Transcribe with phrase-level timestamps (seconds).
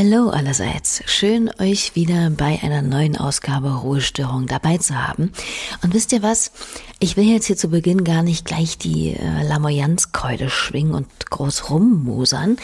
[0.00, 1.02] Hallo allerseits.
[1.06, 5.32] Schön, euch wieder bei einer neuen Ausgabe Ruhestörung dabei zu haben.
[5.82, 6.52] Und wisst ihr was?
[7.00, 11.70] Ich will jetzt hier zu Beginn gar nicht gleich die äh, Lamoyanzkeule schwingen und groß
[11.70, 12.56] rummosern,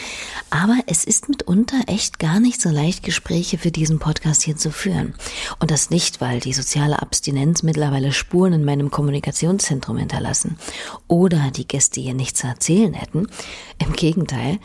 [0.49, 4.71] aber es ist mitunter echt gar nicht so leicht, Gespräche für diesen Podcast hier zu
[4.71, 5.13] führen.
[5.59, 10.57] Und das nicht, weil die soziale Abstinenz mittlerweile Spuren in meinem Kommunikationszentrum hinterlassen
[11.07, 13.27] oder die Gäste hier nichts zu erzählen hätten.
[13.77, 14.59] Im Gegenteil.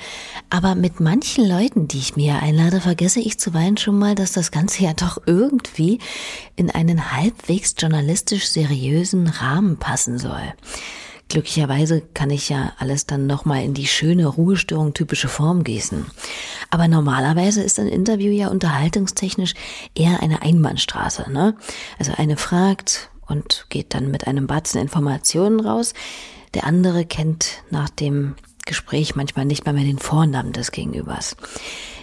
[0.50, 4.50] Aber mit manchen Leuten, die ich mir einlade, vergesse ich zuweilen schon mal, dass das
[4.50, 6.00] Ganze ja doch irgendwie
[6.56, 10.54] in einen halbwegs journalistisch seriösen Rahmen passen soll.
[11.30, 16.06] Glücklicherweise kann ich ja alles dann nochmal in die schöne Ruhestörung typische Form gießen.
[16.70, 19.54] Aber normalerweise ist ein Interview ja unterhaltungstechnisch
[19.94, 21.54] eher eine Einbahnstraße, ne?
[22.00, 25.94] Also eine fragt und geht dann mit einem Batzen Informationen raus.
[26.54, 28.34] Der andere kennt nach dem
[28.66, 31.36] Gespräch manchmal nicht mal mehr den Vornamen des Gegenübers.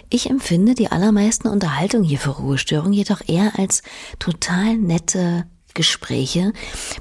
[0.08, 3.82] Ich empfinde die allermeisten Unterhaltungen hier für Ruhestörung jedoch eher als
[4.18, 5.44] total nette
[5.78, 6.52] Gespräche,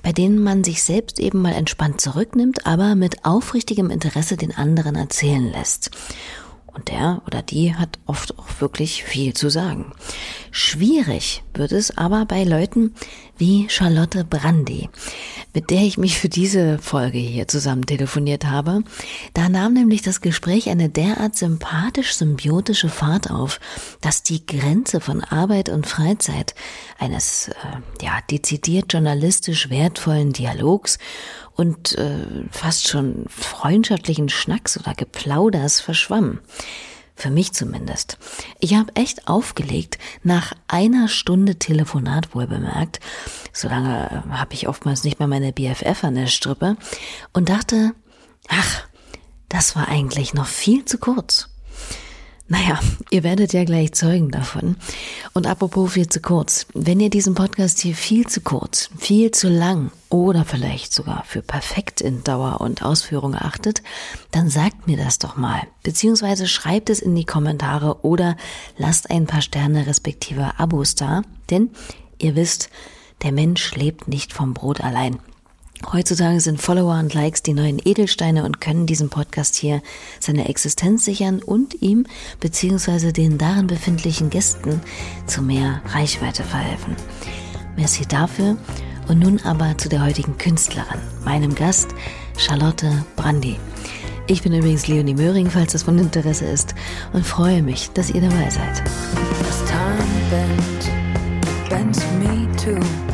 [0.03, 4.93] bei denen man sich selbst eben mal entspannt zurücknimmt, aber mit aufrichtigem Interesse den anderen
[4.93, 5.89] erzählen lässt.
[6.67, 9.93] Und der oder die hat oft auch wirklich viel zu sagen.
[10.51, 12.93] Schwierig wird es aber bei Leuten
[13.35, 14.89] wie Charlotte Brandy,
[15.57, 18.83] mit der ich mich für diese Folge hier zusammen telefoniert habe.
[19.33, 23.59] Da nahm nämlich das Gespräch eine derart sympathisch symbiotische Fahrt auf,
[23.99, 26.53] dass die Grenze von Arbeit und Freizeit
[26.99, 27.53] eines äh,
[28.03, 30.99] ja dezidiert journalistisch wertvollen Dialogs
[31.55, 36.37] und äh, fast schon freundschaftlichen Schnacks oder Geplauders verschwamm.
[37.17, 38.19] Für mich zumindest.
[38.59, 42.99] Ich habe echt aufgelegt, nach einer Stunde Telefonat wohl bemerkt.
[43.51, 46.77] So lange äh, habe ich oftmals nicht mal meine BFF an der Strippe
[47.33, 47.95] und dachte,
[48.49, 48.83] ach,
[49.49, 51.49] das war eigentlich noch viel zu kurz.
[52.49, 54.77] Naja, ihr werdet ja gleich Zeugen davon.
[55.33, 56.65] Und apropos viel zu kurz.
[56.73, 61.41] Wenn ihr diesen Podcast hier viel zu kurz, viel zu lang oder vielleicht sogar für
[61.41, 63.83] perfekt in Dauer und Ausführung achtet,
[64.31, 65.61] dann sagt mir das doch mal.
[65.83, 68.37] Beziehungsweise schreibt es in die Kommentare oder
[68.77, 71.23] lasst ein paar Sterne respektive Abos da.
[71.49, 71.71] Denn
[72.17, 72.69] ihr wisst,
[73.23, 75.19] der Mensch lebt nicht vom Brot allein.
[75.85, 79.81] Heutzutage sind Follower und Likes die neuen Edelsteine und können diesem Podcast hier
[80.19, 82.05] seine Existenz sichern und ihm
[82.39, 83.11] bzw.
[83.11, 84.81] den darin befindlichen Gästen
[85.27, 86.95] zu mehr Reichweite verhelfen.
[87.75, 88.57] Merci dafür
[89.07, 91.89] und nun aber zu der heutigen Künstlerin, meinem Gast
[92.37, 93.57] Charlotte Brandy.
[94.25, 96.75] Ich bin übrigens Leonie Möhring, falls das von Interesse ist
[97.13, 98.83] und freue mich, dass ihr dabei seid.
[99.47, 99.97] As time
[100.29, 103.06] bent, bent me too.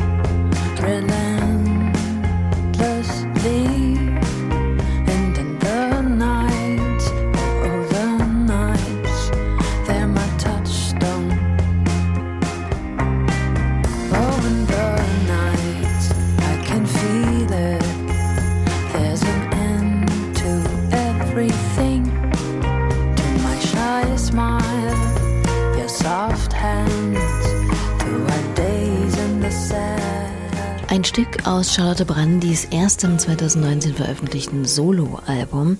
[31.14, 35.78] Stück aus Charlotte Brandys erstem 2019 veröffentlichten Soloalbum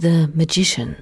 [0.00, 0.96] The Magician,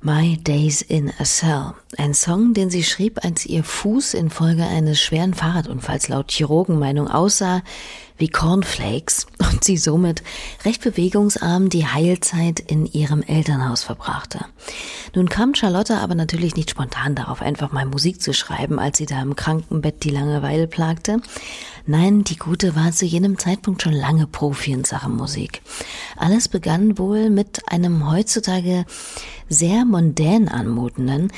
[0.00, 1.72] My Days in a Cell.
[1.98, 7.62] Ein Song, den sie schrieb, als ihr Fuß infolge eines schweren Fahrradunfalls laut Chirurgenmeinung aussah
[8.16, 10.22] wie Cornflakes und sie somit
[10.64, 14.44] recht bewegungsarm die Heilzeit in ihrem Elternhaus verbrachte.
[15.14, 19.06] Nun kam Charlotte aber natürlich nicht spontan darauf, einfach mal Musik zu schreiben, als sie
[19.06, 21.20] da im Krankenbett die Langeweile plagte.
[21.86, 25.60] Nein, die Gute war zu jenem Zeitpunkt schon lange Profi in Sachen Musik.
[26.16, 28.86] Alles begann wohl mit einem heutzutage
[29.48, 31.30] sehr mondän anmutenden,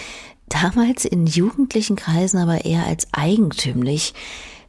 [0.49, 4.15] damals in jugendlichen Kreisen aber eher als eigentümlich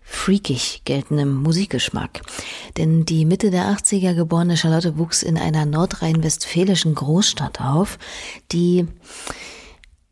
[0.08, 2.22] freakig geltendem Musikgeschmack.
[2.78, 8.00] Denn die Mitte der 80er geborene Charlotte wuchs in einer nordrhein-westfälischen Großstadt auf,
[8.52, 8.88] die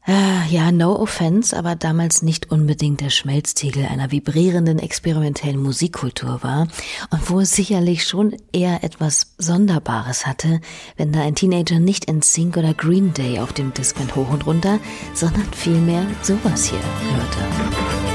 [0.08, 6.68] äh, ja, no offense, aber damals nicht unbedingt der Schmelztiegel einer vibrierenden experimentellen Musikkultur war
[7.10, 10.62] und wo es sicherlich schon eher etwas Sonderbares hatte,
[10.96, 14.46] wenn da ein Teenager nicht in Sync oder Green Day auf dem Discman hoch und
[14.46, 14.80] runter,
[15.16, 18.15] sondern vielmehr sowas hier hörte.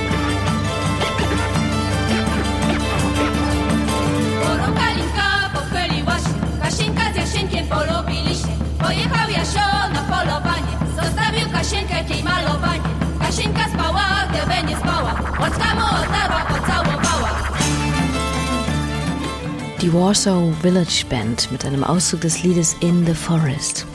[13.31, 17.31] Kasienka spała, gdyby nie spała mu otarła, pocałowała
[19.81, 23.87] Die Warsaw Village Band mit einem Auszug des Liedes In the Forest.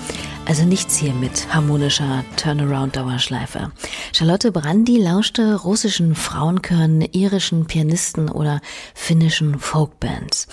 [0.47, 3.71] Also nichts hier mit harmonischer Turnaround-Dauerschleife.
[4.13, 8.61] Charlotte Brandi lauschte russischen Frauenchören, irischen Pianisten oder
[8.93, 10.47] finnischen Folkbands.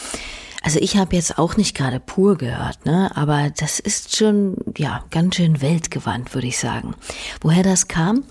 [0.62, 3.11] Also ich habe jetzt auch nicht gerade pur gehört, ne?
[3.17, 6.94] aber das ist schon ja ganz schön weltgewandt, würde ich sagen.
[7.41, 8.23] Woher das kam?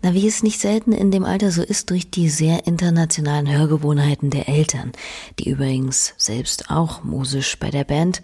[0.00, 4.30] Na, wie es nicht selten in dem Alter so ist, durch die sehr internationalen Hörgewohnheiten
[4.30, 4.92] der Eltern,
[5.38, 8.22] die übrigens selbst auch musisch bei der Band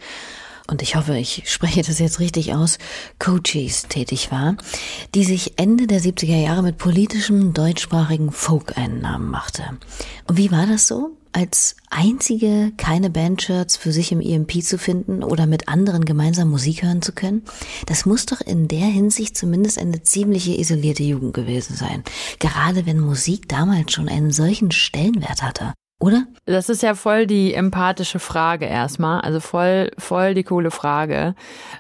[0.67, 2.79] und ich hoffe, ich spreche das jetzt richtig aus,
[3.19, 4.57] Coaches tätig war,
[5.15, 9.63] die sich Ende der 70er Jahre mit politischem deutschsprachigen Folk-Einnahmen machte.
[10.27, 11.17] Und wie war das so?
[11.33, 16.83] Als einzige keine Bandshirts für sich im EMP zu finden oder mit anderen gemeinsam Musik
[16.83, 17.43] hören zu können?
[17.85, 22.03] Das muss doch in der Hinsicht zumindest eine ziemliche isolierte Jugend gewesen sein.
[22.39, 25.75] Gerade wenn Musik damals schon einen solchen Stellenwert hatte.
[25.99, 26.27] Oder?
[26.45, 29.23] Das ist ja voll die empathische Frage erstmal.
[29.23, 31.35] Also voll, voll die coole Frage.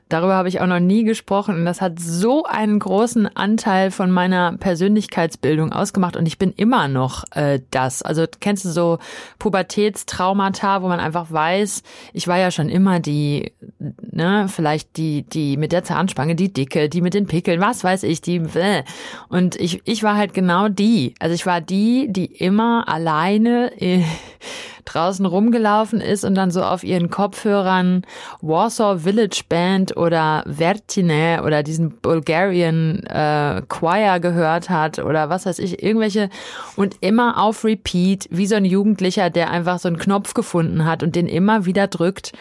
[0.08, 4.10] Darüber habe ich auch noch nie gesprochen und das hat so einen großen Anteil von
[4.10, 8.00] meiner Persönlichkeitsbildung ausgemacht und ich bin immer noch äh, das.
[8.00, 8.98] Also kennst du so
[9.38, 11.82] Pubertätstraumata, wo man einfach weiß,
[12.14, 16.88] ich war ja schon immer die, ne, vielleicht die, die mit der Zahnspange, die dicke,
[16.88, 18.82] die mit den Pickeln, was weiß ich, die, äh.
[19.28, 21.14] und ich, ich war halt genau die.
[21.20, 23.70] Also ich war die, die immer alleine
[24.84, 28.02] draußen rumgelaufen ist und dann so auf ihren Kopfhörern
[28.40, 35.58] Warsaw Village Band oder Vertine oder diesen Bulgarian äh, Choir gehört hat oder was weiß
[35.58, 36.30] ich, irgendwelche
[36.76, 41.02] und immer auf Repeat, wie so ein Jugendlicher, der einfach so einen Knopf gefunden hat
[41.02, 42.32] und den immer wieder drückt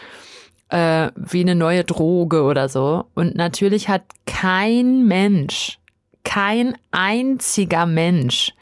[0.70, 3.06] äh, wie eine neue Droge oder so.
[3.14, 5.80] Und natürlich hat kein Mensch,
[6.24, 8.54] kein einziger Mensch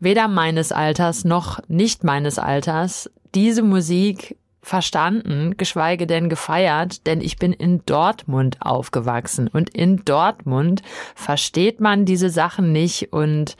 [0.00, 7.36] weder meines Alters noch nicht meines Alters diese Musik verstanden, geschweige denn gefeiert, denn ich
[7.36, 9.48] bin in Dortmund aufgewachsen.
[9.48, 10.82] Und in Dortmund
[11.14, 13.56] versteht man diese Sachen nicht und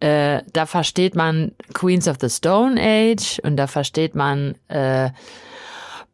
[0.00, 5.10] äh, da versteht man Queens of the Stone Age und da versteht man äh,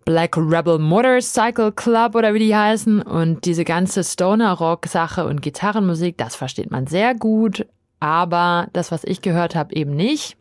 [0.05, 5.43] Black Rebel Motorcycle Club oder wie die heißen und diese ganze Stoner Rock Sache und
[5.43, 7.67] Gitarrenmusik, das versteht man sehr gut,
[8.01, 10.37] aber das, was ich gehört habe, eben nicht.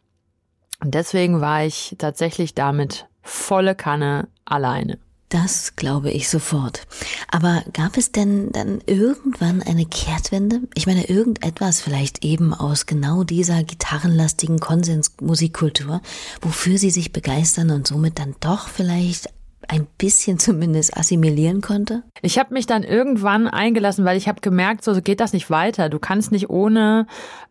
[0.79, 4.99] Und deswegen war ich tatsächlich damit volle Kanne alleine.
[5.29, 6.87] Das glaube ich sofort.
[7.29, 10.61] Aber gab es denn dann irgendwann eine Kehrtwende?
[10.73, 16.01] Ich meine, irgendetwas vielleicht eben aus genau dieser gitarrenlastigen Konsensmusikkultur,
[16.41, 19.27] wofür Sie sich begeistern und somit dann doch vielleicht
[19.67, 22.03] ein bisschen zumindest assimilieren konnte?
[22.21, 25.89] Ich habe mich dann irgendwann eingelassen, weil ich habe gemerkt, so geht das nicht weiter.
[25.89, 27.07] Du kannst nicht ohne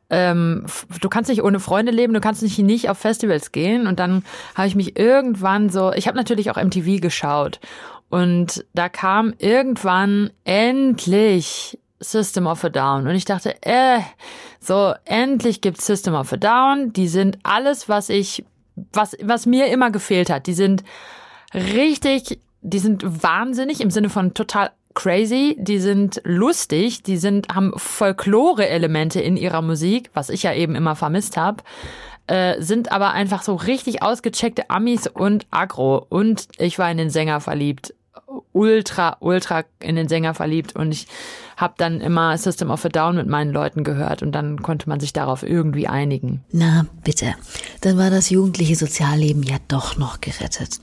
[0.09, 0.67] ähm,
[1.01, 3.87] du kannst nicht ohne Freunde leben, du kannst nicht, nicht auf Festivals gehen.
[3.87, 4.25] Und dann
[4.55, 7.61] habe ich mich irgendwann so, ich habe natürlich auch MTV geschaut.
[8.09, 13.09] Und da kam irgendwann endlich System of a Down.
[13.09, 14.01] Und ich dachte, äh,
[14.61, 16.93] so, endlich gibt's System of a Down.
[16.93, 18.45] Die sind alles, was ich,
[18.93, 20.47] was, was mir immer gefehlt hat.
[20.47, 20.85] Die sind
[21.55, 27.73] richtig, die sind wahnsinnig im Sinne von total crazy, die sind lustig, die sind haben
[27.77, 31.63] Folklore-Elemente in ihrer Musik, was ich ja eben immer vermisst habe.
[32.27, 36.05] Äh, sind aber einfach so richtig ausgecheckte Amis und Agro.
[36.09, 37.95] Und ich war in den Sänger verliebt.
[38.53, 40.75] Ultra, ultra in den Sänger verliebt.
[40.75, 41.07] Und ich
[41.57, 45.01] habe dann immer System of a Down mit meinen Leuten gehört und dann konnte man
[45.01, 46.45] sich darauf irgendwie einigen.
[46.53, 47.35] Na bitte,
[47.81, 50.81] dann war das jugendliche Sozialleben ja doch noch gerettet.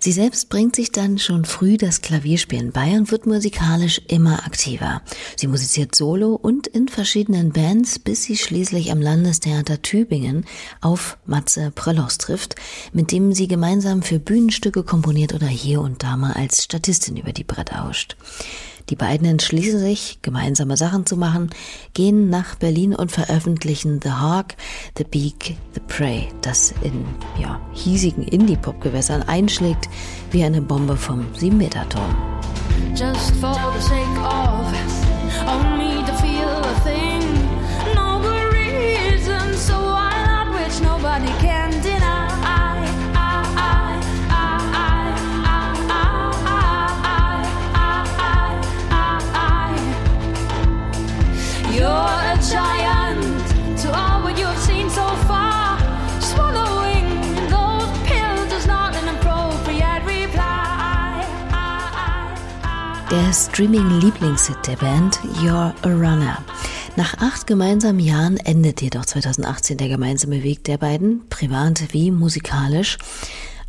[0.00, 5.00] Sie selbst bringt sich dann schon früh das Klavierspielen bei und wird musikalisch immer aktiver.
[5.36, 10.44] Sie musiziert solo und in verschiedenen Bands, bis sie schließlich am Landestheater Tübingen
[10.80, 12.56] auf Matze Prellos trifft,
[12.92, 17.32] mit dem sie gemeinsam für Bühnenstücke komponiert oder hier und da mal als Statistin über
[17.32, 18.16] die Bretter huscht.
[18.88, 21.50] Die beiden entschließen sich, gemeinsame Sachen zu machen,
[21.92, 24.54] gehen nach Berlin und veröffentlichen The Hawk,
[24.96, 27.04] The Beak, The Prey, das in
[27.40, 29.88] ja, hiesigen Indie-Pop-Gewässern einschlägt
[30.30, 32.14] wie eine Bombe vom 7-Meter-Turm.
[32.94, 34.72] Just for the sake of
[35.48, 35.85] only
[63.10, 66.38] Der Streaming-Lieblingshit der Band You're a Runner.
[66.96, 72.98] Nach acht gemeinsamen Jahren endet jedoch 2018 der gemeinsame Weg der beiden, privat wie musikalisch.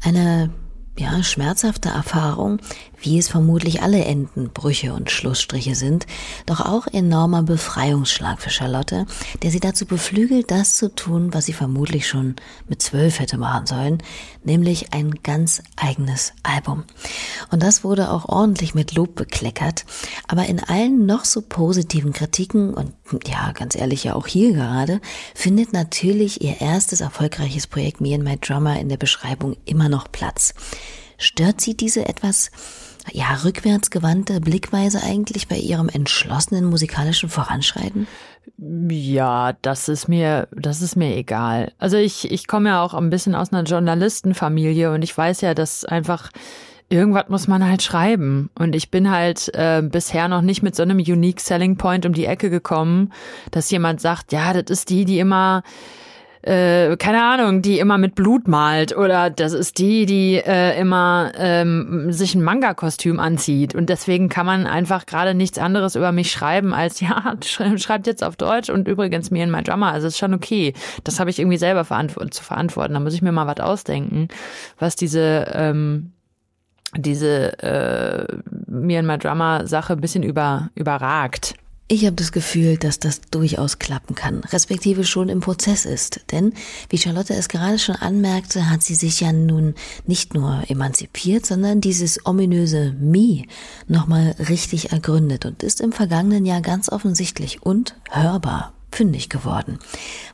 [0.03, 0.49] Eine
[0.97, 2.59] ja, schmerzhafte Erfahrung,
[2.99, 6.07] wie es vermutlich alle Enden, Brüche und Schlussstriche sind,
[6.45, 9.05] doch auch enormer Befreiungsschlag für Charlotte,
[9.43, 12.35] der sie dazu beflügelt, das zu tun, was sie vermutlich schon
[12.67, 14.03] mit zwölf hätte machen sollen,
[14.43, 16.83] nämlich ein ganz eigenes Album.
[17.51, 19.85] Und das wurde auch ordentlich mit Lob bekleckert,
[20.27, 22.93] aber in allen noch so positiven Kritiken und
[23.25, 24.99] ja, ganz ehrlich ja auch hier gerade,
[25.33, 30.11] findet natürlich ihr erstes erfolgreiches Projekt Me and My Drummer in der Beschreibung immer noch
[30.11, 30.53] Platz.
[31.17, 32.51] Stört sie diese etwas
[33.11, 38.07] ja, rückwärtsgewandte Blickweise eigentlich bei ihrem entschlossenen musikalischen Voranschreiten?
[38.57, 41.73] Ja, das ist mir, das ist mir egal.
[41.77, 45.53] Also ich, ich komme ja auch ein bisschen aus einer Journalistenfamilie und ich weiß ja,
[45.53, 46.31] dass einfach
[46.89, 48.49] irgendwas muss man halt schreiben.
[48.57, 52.13] Und ich bin halt äh, bisher noch nicht mit so einem Unique Selling Point um
[52.13, 53.11] die Ecke gekommen,
[53.51, 55.63] dass jemand sagt, ja, das ist die, die immer
[56.41, 61.31] äh, keine Ahnung, die immer mit Blut malt oder das ist die, die äh, immer
[61.37, 66.31] ähm, sich ein Manga-Kostüm anzieht und deswegen kann man einfach gerade nichts anderes über mich
[66.31, 70.17] schreiben als ja, schreibt jetzt auf Deutsch und übrigens mir in mein Drummer, also ist
[70.17, 70.73] schon okay.
[71.03, 72.93] Das habe ich irgendwie selber verantwort zu verantworten.
[72.93, 74.27] Da muss ich mir mal was ausdenken,
[74.79, 76.11] was diese ähm,
[76.95, 78.25] diese äh,
[78.67, 81.55] mir in my Drummer Sache ein bisschen über überragt.
[81.89, 86.19] Ich habe das Gefühl, dass das durchaus klappen kann, respektive schon im Prozess ist.
[86.33, 86.53] Denn,
[86.89, 89.73] wie Charlotte es gerade schon anmerkte, hat sie sich ja nun
[90.05, 93.43] nicht nur emanzipiert, sondern dieses ominöse Me
[93.87, 99.79] nochmal richtig ergründet und ist im vergangenen Jahr ganz offensichtlich und hörbar fündig geworden.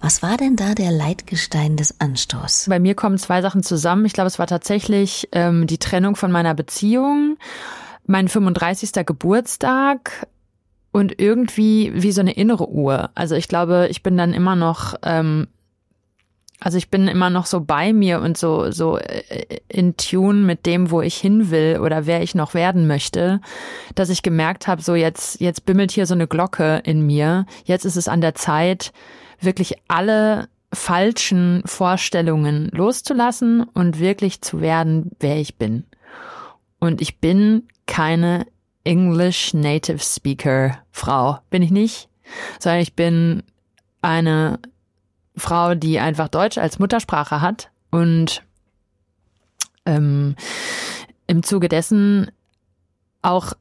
[0.01, 2.65] Was war denn da der Leitgestein des Anstoßes?
[2.67, 4.05] Bei mir kommen zwei Sachen zusammen.
[4.05, 7.37] Ich glaube, es war tatsächlich ähm, die Trennung von meiner Beziehung
[8.05, 9.05] mein 35.
[9.05, 10.25] Geburtstag
[10.93, 13.09] und irgendwie wie so eine innere Uhr.
[13.15, 15.47] Also ich glaube, ich bin dann immer noch, ähm,
[16.59, 20.67] also ich bin immer noch so bei mir und so so äh, in Tune mit
[20.67, 23.41] dem, wo ich hin will oder wer ich noch werden möchte,
[23.95, 27.47] dass ich gemerkt habe, so jetzt jetzt bimmelt hier so eine Glocke in mir.
[27.65, 28.93] Jetzt ist es an der Zeit,
[29.41, 35.85] wirklich alle falschen Vorstellungen loszulassen und wirklich zu werden, wer ich bin.
[36.79, 38.45] Und ich bin keine
[38.83, 41.39] English Native Speaker Frau.
[41.49, 42.09] Bin ich nicht,
[42.59, 43.43] sondern ich bin
[44.01, 44.59] eine
[45.35, 48.43] Frau, die einfach Deutsch als Muttersprache hat und
[49.85, 50.35] ähm,
[51.27, 52.31] im Zuge dessen
[53.21, 53.53] auch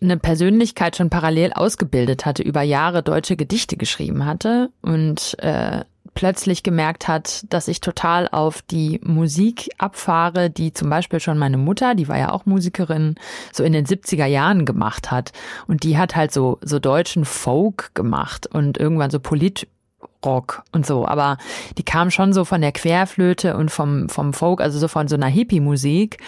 [0.00, 5.84] eine Persönlichkeit schon parallel ausgebildet hatte, über Jahre deutsche Gedichte geschrieben hatte und äh,
[6.18, 11.58] plötzlich gemerkt hat, dass ich total auf die Musik abfahre, die zum Beispiel schon meine
[11.58, 13.14] Mutter, die war ja auch Musikerin,
[13.52, 15.30] so in den 70er Jahren gemacht hat.
[15.68, 21.06] Und die hat halt so, so deutschen Folk gemacht und irgendwann so Politrock und so.
[21.06, 21.38] Aber
[21.76, 25.14] die kam schon so von der Querflöte und vom, vom Folk, also so von so
[25.14, 26.18] einer Hippie-Musik.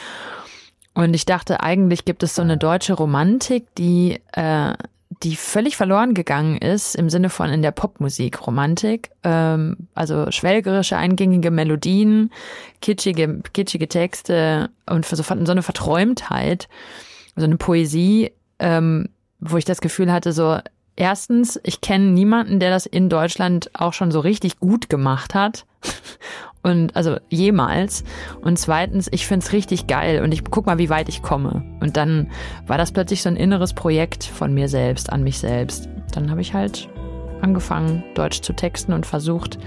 [0.95, 4.75] Und ich dachte, eigentlich gibt es so eine deutsche Romantik, die äh,
[5.23, 10.97] die völlig verloren gegangen ist im Sinne von in der Popmusik, Romantik, ähm, also schwelgerische,
[10.97, 12.33] eingängige Melodien,
[12.81, 16.69] kitschige, kitschige Texte und so, so eine Verträumtheit,
[17.37, 19.11] so eine Poesie, ähm,
[19.41, 20.59] wo ich das Gefühl hatte, so
[21.01, 25.65] erstens, ich kenne niemanden, der das in Deutschland auch schon so richtig gut gemacht hat.
[26.63, 28.05] Und also jemals.
[28.43, 31.65] Und zweitens, ich find's richtig geil und ich guck mal, wie weit ich komme.
[31.81, 32.31] Und dann
[32.67, 35.89] war das plötzlich so ein inneres Projekt von mir selbst, an mich selbst.
[36.13, 36.87] Dann habe ich halt
[37.41, 39.59] angefangen, Deutsch zu texten und versucht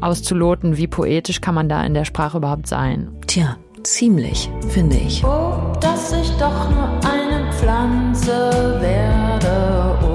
[0.00, 3.10] auszuloten, wie poetisch kann man da in der Sprache überhaupt sein.
[3.26, 5.24] Tja, ziemlich, finde ich.
[5.24, 9.98] Oh, dass ich doch nur eine Pflanze werde.
[10.00, 10.13] Oh,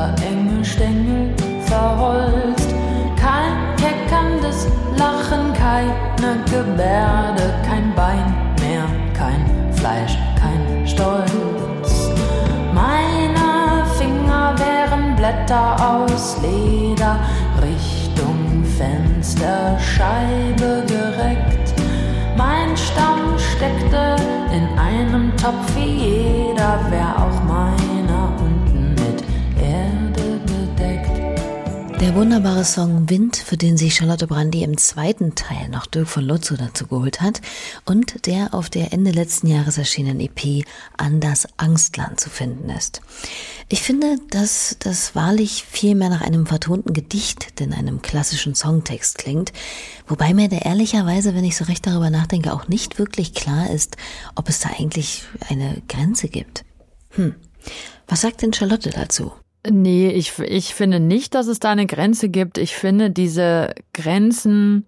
[0.00, 1.34] dieser enge Stängel
[1.66, 2.74] verholzt.
[3.16, 4.66] Kein keckerndes
[4.96, 12.10] Lachen, keine Gebärde, kein Bein mehr, kein Fleisch, kein Stolz.
[12.74, 17.18] Meine Finger wären Blätter aus Leder,
[17.62, 21.74] Richtung Fensterscheibe gereckt.
[22.36, 24.16] Mein Stamm steckte
[24.52, 27.99] in einem Topf wie jeder, wär auch meiner
[32.00, 36.24] Der wunderbare Song Wind, für den sich Charlotte Brandy im zweiten Teil noch Dirk von
[36.24, 37.42] Lotzo dazu geholt hat
[37.84, 40.64] und der auf der Ende letzten Jahres erschienenen EP
[40.96, 43.02] An das Angstland zu finden ist.
[43.68, 49.18] Ich finde, dass das wahrlich viel mehr nach einem vertonten Gedicht denn einem klassischen Songtext
[49.18, 49.52] klingt,
[50.08, 53.98] wobei mir der ehrlicherweise, wenn ich so recht darüber nachdenke, auch nicht wirklich klar ist,
[54.36, 56.64] ob es da eigentlich eine Grenze gibt.
[57.10, 57.34] Hm.
[58.08, 59.32] Was sagt denn Charlotte dazu?
[59.68, 62.56] Nee, ich, ich finde nicht, dass es da eine Grenze gibt.
[62.56, 64.86] Ich finde, diese Grenzen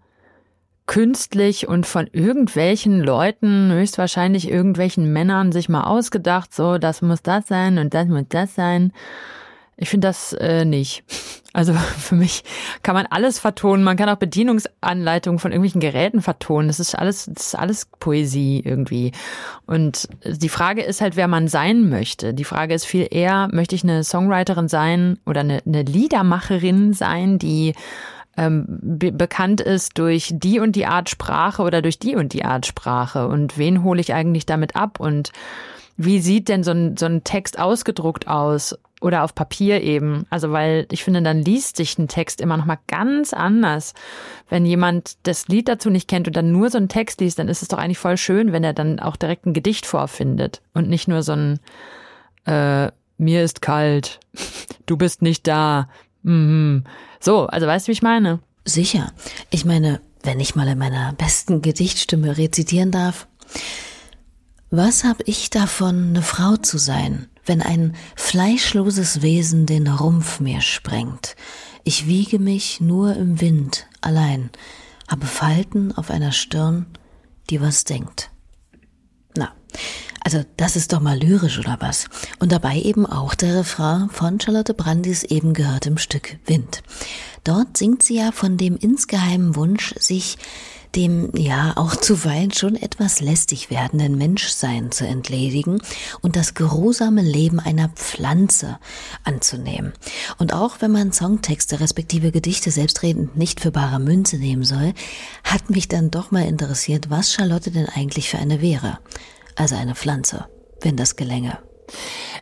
[0.86, 7.46] künstlich und von irgendwelchen Leuten, höchstwahrscheinlich irgendwelchen Männern, sich mal ausgedacht, so, das muss das
[7.46, 8.92] sein und das muss das sein.
[9.82, 11.02] Ich finde das äh, nicht.
[11.52, 12.44] Also für mich
[12.84, 13.82] kann man alles vertonen.
[13.82, 16.68] Man kann auch Bedienungsanleitungen von irgendwelchen Geräten vertonen.
[16.68, 19.10] Das ist alles, das ist alles Poesie irgendwie.
[19.66, 22.32] Und die Frage ist halt, wer man sein möchte.
[22.32, 27.40] Die Frage ist viel eher, möchte ich eine Songwriterin sein oder eine, eine Liedermacherin sein,
[27.40, 27.74] die
[28.36, 32.44] ähm, be bekannt ist durch die und die Art Sprache oder durch die und die
[32.44, 33.26] Art Sprache.
[33.26, 35.00] Und wen hole ich eigentlich damit ab?
[35.00, 35.32] Und
[35.96, 38.76] wie sieht denn so ein, so ein Text ausgedruckt aus?
[39.00, 40.26] Oder auf Papier eben.
[40.30, 43.94] Also, weil ich finde, dann liest sich ein Text immer noch mal ganz anders.
[44.48, 47.48] Wenn jemand das Lied dazu nicht kennt und dann nur so einen Text liest, dann
[47.48, 50.88] ist es doch eigentlich voll schön, wenn er dann auch direkt ein Gedicht vorfindet und
[50.88, 51.58] nicht nur so ein
[52.44, 54.20] äh, mir ist kalt,
[54.86, 55.88] du bist nicht da.
[56.22, 56.84] Mhm.
[57.20, 58.40] So, also weißt du, wie ich meine?
[58.64, 59.12] Sicher.
[59.50, 63.26] Ich meine, wenn ich mal in meiner besten Gedichtstimme rezitieren darf.
[64.72, 67.28] Was hab ich davon, eine Frau zu sein?
[67.44, 71.36] wenn ein fleischloses Wesen den Rumpf mir sprengt.
[71.84, 74.50] Ich wiege mich nur im Wind, allein,
[75.08, 76.86] habe Falten auf einer Stirn,
[77.50, 78.30] die was denkt.
[79.36, 79.52] Na,
[80.22, 82.06] also das ist doch mal lyrisch oder was?
[82.38, 86.82] Und dabei eben auch der Refrain von Charlotte Brandis eben gehörtem Stück Wind.
[87.42, 90.38] Dort singt sie ja von dem insgeheimen Wunsch, sich
[90.94, 95.80] dem ja auch zuweilen schon etwas lästig werdenden Menschsein zu entledigen
[96.20, 98.78] und das geruhsame Leben einer Pflanze
[99.24, 99.92] anzunehmen.
[100.38, 104.92] Und auch wenn man Songtexte respektive Gedichte selbstredend nicht für bare Münze nehmen soll,
[105.44, 108.98] hat mich dann doch mal interessiert, was Charlotte denn eigentlich für eine wäre.
[109.56, 110.46] Also eine Pflanze,
[110.80, 111.58] wenn das gelänge.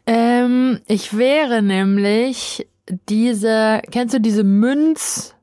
[0.07, 2.67] Ähm, ich wäre nämlich
[3.09, 5.35] diese, kennst du diese Münz?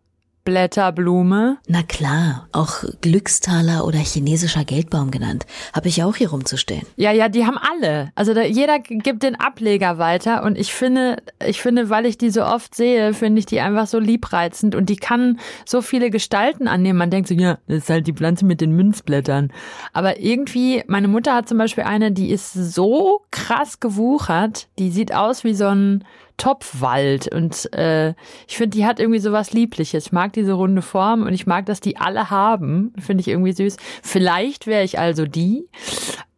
[0.47, 1.57] Blätterblume?
[1.67, 5.45] Na klar, auch Glückstaler oder chinesischer Geldbaum genannt.
[5.73, 6.87] Habe ich auch hier rumzustehen.
[6.95, 8.13] Ja, ja, die haben alle.
[8.15, 12.29] Also da, jeder gibt den Ableger weiter und ich finde, ich finde, weil ich die
[12.29, 16.69] so oft sehe, finde ich die einfach so liebreizend und die kann so viele Gestalten
[16.69, 16.97] annehmen.
[16.97, 19.51] Man denkt so, ja, das ist halt die Pflanze mit den Münzblättern.
[19.91, 25.13] Aber irgendwie, meine Mutter hat zum Beispiel eine, die ist so krass gewuchert, die sieht
[25.13, 26.05] aus wie so ein
[26.37, 27.33] Topfwald.
[27.33, 28.09] Und äh,
[28.47, 30.05] ich finde, die hat irgendwie so was Liebliches.
[30.07, 32.93] Ich mag diese runde Form und ich mag, dass die alle haben.
[32.99, 33.77] Finde ich irgendwie süß.
[34.03, 35.67] Vielleicht wäre ich also die.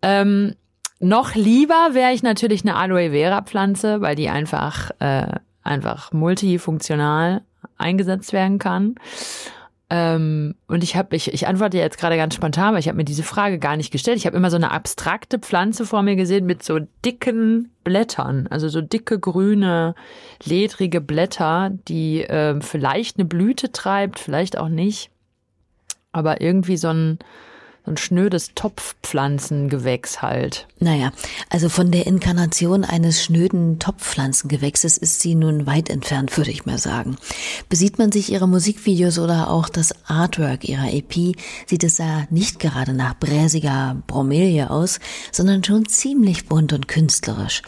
[0.01, 0.55] Ähm,
[0.99, 5.27] noch lieber wäre ich natürlich eine Aloe Vera Pflanze, weil die einfach, äh,
[5.63, 7.41] einfach multifunktional
[7.77, 8.95] eingesetzt werden kann.
[9.91, 13.05] Ähm, und ich habe, ich, ich antworte jetzt gerade ganz spontan, weil ich habe mir
[13.05, 14.17] diese Frage gar nicht gestellt.
[14.17, 18.69] Ich habe immer so eine abstrakte Pflanze vor mir gesehen mit so dicken Blättern, also
[18.69, 19.95] so dicke grüne,
[20.43, 25.09] ledrige Blätter, die äh, vielleicht eine Blüte treibt, vielleicht auch nicht.
[26.11, 27.19] Aber irgendwie so ein,
[27.85, 30.67] ein schnödes Topfpflanzengewächs halt.
[30.79, 31.11] Naja,
[31.49, 36.77] also von der Inkarnation eines schnöden Topfpflanzengewächses ist sie nun weit entfernt, würde ich mal
[36.77, 37.17] sagen.
[37.67, 42.59] Besieht man sich ihre Musikvideos oder auch das Artwork ihrer EP, sieht es ja nicht
[42.59, 44.99] gerade nach bräsiger Bromelie aus,
[45.31, 47.61] sondern schon ziemlich bunt und künstlerisch.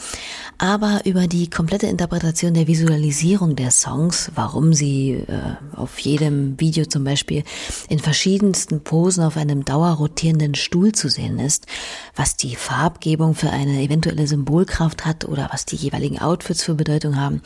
[0.57, 6.85] Aber über die komplette Interpretation der Visualisierung der Songs, warum sie äh, auf jedem Video
[6.85, 7.43] zum Beispiel
[7.89, 9.65] in verschiedensten Posen auf einem
[10.01, 11.67] dauerrotierenden Stuhl zu sehen ist,
[12.15, 17.15] was die Farbgebung für eine eventuelle Symbolkraft hat oder was die jeweiligen Outfits für Bedeutung
[17.15, 17.41] haben,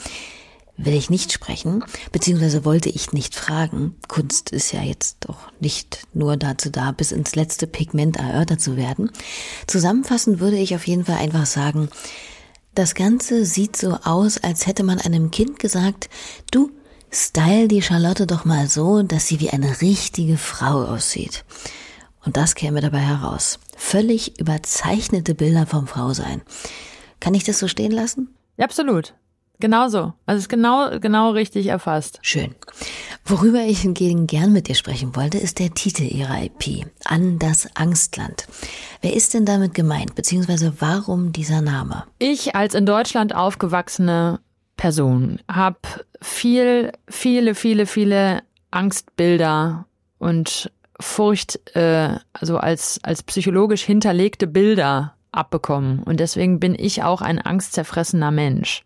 [0.77, 3.95] will ich nicht sprechen, beziehungsweise wollte ich nicht fragen.
[4.07, 8.75] Kunst ist ja jetzt doch nicht nur dazu da, bis ins letzte Pigment erörtert zu
[8.75, 9.11] werden.
[9.67, 11.89] Zusammenfassend würde ich auf jeden Fall einfach sagen,
[12.73, 16.09] das Ganze sieht so aus, als hätte man einem Kind gesagt,
[16.51, 16.71] du,
[17.09, 21.45] style die Charlotte doch mal so, dass sie wie eine richtige Frau aussieht.
[22.25, 23.59] Und das käme dabei heraus.
[23.77, 26.41] Völlig überzeichnete Bilder vom Frausein.
[27.19, 28.29] Kann ich das so stehen lassen?
[28.57, 29.13] absolut.
[29.59, 30.13] Genauso.
[30.25, 32.19] Also es ist genau, genau richtig erfasst.
[32.21, 32.55] Schön.
[33.23, 36.85] Worüber ich hingegen gern mit dir sprechen wollte, ist der Titel ihrer IP.
[37.05, 38.47] An das Angstland.
[39.01, 40.15] Wer ist denn damit gemeint?
[40.15, 42.03] Beziehungsweise warum dieser Name?
[42.19, 44.39] Ich als in Deutschland aufgewachsene
[44.77, 45.79] Person habe
[46.21, 49.85] viel, viele, viele, viele Angstbilder
[50.19, 56.01] und Furcht, äh, also als, als psychologisch hinterlegte Bilder abbekommen.
[56.03, 58.85] Und deswegen bin ich auch ein angstzerfressener Mensch.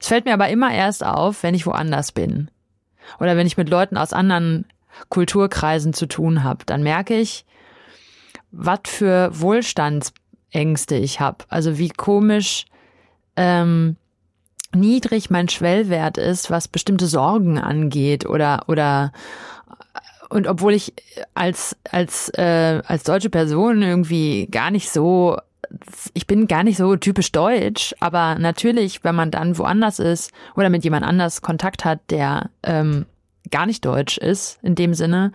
[0.00, 2.50] Es fällt mir aber immer erst auf, wenn ich woanders bin.
[3.18, 4.66] Oder wenn ich mit Leuten aus anderen
[5.08, 6.64] Kulturkreisen zu tun habe.
[6.64, 7.44] Dann merke ich,
[8.50, 11.44] was für Wohlstandsängste ich habe.
[11.48, 12.66] Also wie komisch
[13.36, 13.96] ähm,
[14.74, 19.12] niedrig mein Schwellwert ist, was bestimmte Sorgen angeht oder oder
[20.30, 20.94] und obwohl ich
[21.34, 25.36] als, als, äh, als deutsche Person irgendwie gar nicht so,
[26.14, 30.70] ich bin gar nicht so typisch deutsch, aber natürlich, wenn man dann woanders ist oder
[30.70, 33.06] mit jemand anders Kontakt hat, der ähm,
[33.50, 35.32] gar nicht deutsch ist, in dem Sinne,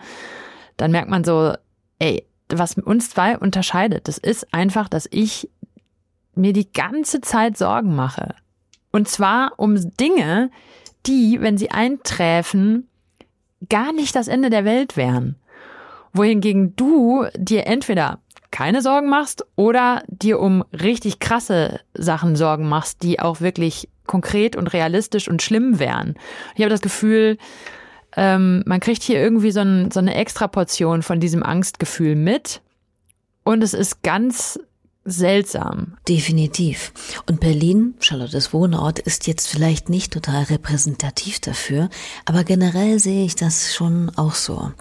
[0.78, 1.52] dann merkt man so,
[1.98, 5.50] ey, was uns zwei unterscheidet, das ist einfach, dass ich
[6.34, 8.34] mir die ganze Zeit Sorgen mache.
[8.92, 10.50] Und zwar um Dinge,
[11.06, 12.88] die, wenn sie einträfen,
[13.68, 15.36] gar nicht das Ende der Welt wären.
[16.12, 23.02] Wohingegen du dir entweder keine Sorgen machst oder dir um richtig krasse Sachen Sorgen machst,
[23.02, 26.14] die auch wirklich konkret und realistisch und schlimm wären.
[26.54, 27.38] Ich habe das Gefühl,
[28.16, 32.62] ähm, man kriegt hier irgendwie so, ein, so eine Extraportion von diesem Angstgefühl mit.
[33.44, 34.58] Und es ist ganz
[35.06, 35.96] seltsam.
[36.08, 36.92] Definitiv.
[37.26, 41.88] Und Berlin, Charlottes Wohnort, ist jetzt vielleicht nicht total repräsentativ dafür,
[42.24, 44.72] aber generell sehe ich das schon auch so.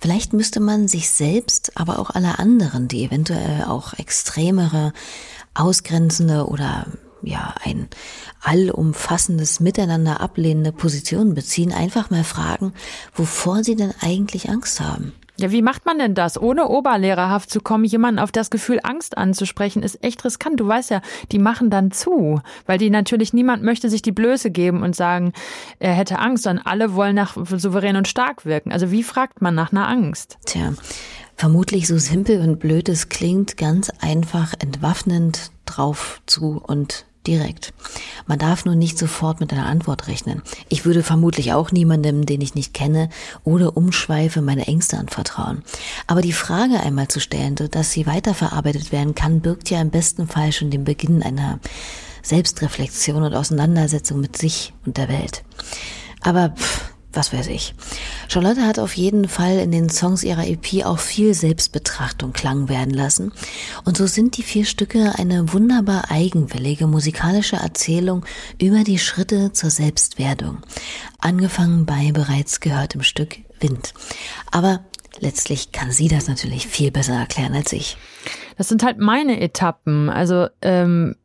[0.00, 4.92] Vielleicht müsste man sich selbst, aber auch alle anderen, die eventuell auch extremere,
[5.54, 6.86] ausgrenzende oder
[7.22, 7.88] ja, ein
[8.40, 12.72] allumfassendes Miteinander ablehnende Position beziehen, einfach mal fragen,
[13.14, 15.12] wovor sie denn eigentlich Angst haben.
[15.42, 16.40] Ja, wie macht man denn das?
[16.40, 20.60] Ohne oberlehrerhaft zu kommen, jemanden auf das Gefühl Angst anzusprechen, ist echt riskant.
[20.60, 21.02] Du weißt ja,
[21.32, 25.32] die machen dann zu, weil die natürlich niemand möchte sich die Blöße geben und sagen,
[25.78, 28.72] er hätte Angst, sondern alle wollen nach souverän und stark wirken.
[28.72, 30.38] Also wie fragt man nach einer Angst?
[30.46, 30.74] Tja,
[31.36, 37.72] vermutlich so simpel und blöd es klingt, ganz einfach entwaffnend drauf zu und direkt.
[38.26, 40.42] Man darf nur nicht sofort mit einer Antwort rechnen.
[40.68, 43.08] Ich würde vermutlich auch niemandem, den ich nicht kenne,
[43.44, 45.62] ohne Umschweife meine Ängste anvertrauen.
[46.06, 50.26] Aber die Frage einmal zu stellen, dass sie weiterverarbeitet werden kann, birgt ja im besten
[50.26, 51.58] Fall schon den Beginn einer
[52.22, 55.42] Selbstreflexion und Auseinandersetzung mit sich und der Welt.
[56.22, 57.74] Aber pff, was weiß ich.
[58.28, 62.94] Charlotte hat auf jeden Fall in den Songs ihrer EP auch viel Selbstbetrachtung klang werden
[62.94, 63.32] lassen.
[63.84, 68.24] Und so sind die vier Stücke eine wunderbar eigenwillige musikalische Erzählung
[68.60, 70.58] über die Schritte zur Selbstwerdung.
[71.18, 73.94] Angefangen bei bereits gehörtem Stück Wind.
[74.50, 74.80] Aber
[75.20, 77.96] letztlich kann sie das natürlich viel besser erklären als ich.
[78.56, 80.10] Das sind halt meine Etappen.
[80.10, 81.16] Also ähm,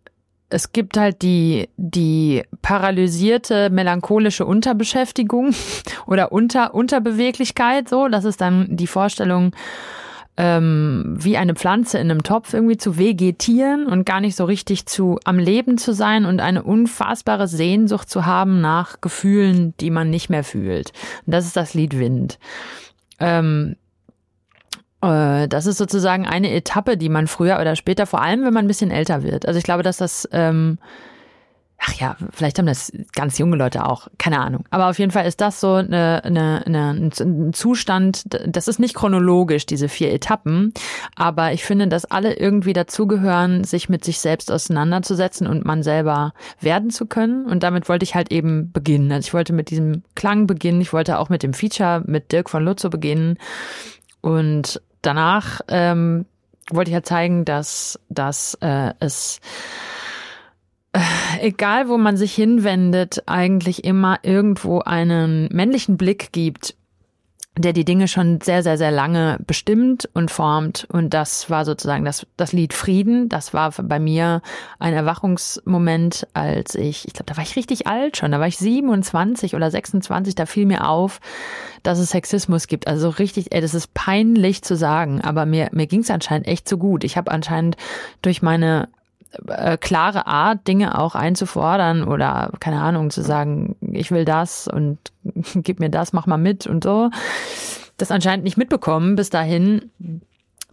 [0.49, 5.53] es gibt halt die, die paralysierte, melancholische Unterbeschäftigung
[6.07, 8.07] oder Unter, Unterbeweglichkeit, so.
[8.07, 9.53] Das ist dann die Vorstellung,
[10.38, 14.86] ähm, wie eine Pflanze in einem Topf irgendwie zu vegetieren und gar nicht so richtig
[14.86, 20.10] zu am Leben zu sein und eine unfassbare Sehnsucht zu haben nach Gefühlen, die man
[20.10, 20.93] nicht mehr fühlt.
[21.25, 22.38] Und das ist das Lied Wind.
[23.19, 23.87] Ähm, äh,
[24.99, 28.67] das ist sozusagen eine Etappe, die man früher oder später, vor allem wenn man ein
[28.67, 29.47] bisschen älter wird.
[29.47, 30.79] Also ich glaube, dass das, ähm,
[31.77, 34.65] ach ja, vielleicht haben das ganz junge Leute auch, keine Ahnung.
[34.71, 38.95] Aber auf jeden Fall ist das so eine, eine, eine, ein Zustand, das ist nicht
[38.95, 40.73] chronologisch, diese vier Etappen,
[41.15, 46.33] aber ich finde, dass alle irgendwie dazugehören, sich mit sich selbst auseinanderzusetzen und man selber
[46.60, 47.45] werden zu können.
[47.45, 49.12] Und damit wollte ich halt eben beginnen.
[49.12, 52.49] Also ich wollte mit diesem Klang beginnen, ich wollte auch mit dem Feature mit Dirk
[52.49, 53.38] von Lutzow beginnen.
[54.21, 56.25] Und danach ähm,
[56.71, 59.39] wollte ich ja zeigen, dass, dass äh, es
[60.93, 60.99] äh,
[61.41, 66.75] egal wo man sich hinwendet, eigentlich immer irgendwo einen männlichen Blick gibt,
[67.57, 70.87] der die Dinge schon sehr, sehr, sehr lange bestimmt und formt.
[70.91, 73.29] Und das war sozusagen das, das Lied Frieden.
[73.29, 74.41] Das war bei mir
[74.79, 78.57] ein Erwachungsmoment, als ich, ich glaube, da war ich richtig alt schon, da war ich
[78.57, 81.19] 27 oder 26, da fiel mir auf,
[81.83, 82.87] dass es Sexismus gibt.
[82.87, 86.67] Also richtig, ey, das ist peinlich zu sagen, aber mir, mir ging es anscheinend echt
[86.67, 87.03] so gut.
[87.03, 87.77] Ich habe anscheinend
[88.21, 88.89] durch meine
[89.47, 94.99] äh, klare Art, Dinge auch einzufordern oder keine Ahnung, zu sagen, ich will das und
[95.55, 97.09] gib mir das, mach mal mit und so.
[97.97, 99.91] Das anscheinend nicht mitbekommen bis dahin,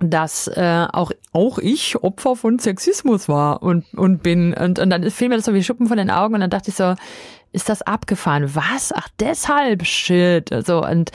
[0.00, 5.08] dass äh, auch auch ich Opfer von Sexismus war und und bin und, und dann
[5.10, 6.94] fiel mir das so wie Schuppen von den Augen und dann dachte ich so,
[7.52, 8.54] ist das abgefahren?
[8.54, 8.92] Was?
[8.94, 10.50] Ach deshalb Shit.
[10.66, 11.12] So und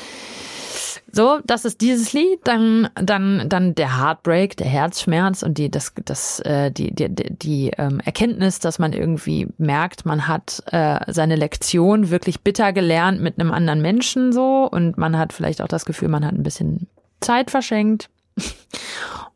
[1.11, 5.93] so, das ist dieses Lied, dann, dann, dann der Heartbreak, der Herzschmerz und die, das,
[6.05, 11.35] das, äh, die, die, die ähm, Erkenntnis, dass man irgendwie merkt, man hat äh, seine
[11.35, 15.85] Lektion wirklich bitter gelernt mit einem anderen Menschen so und man hat vielleicht auch das
[15.85, 16.87] Gefühl, man hat ein bisschen
[17.21, 18.09] Zeit verschenkt.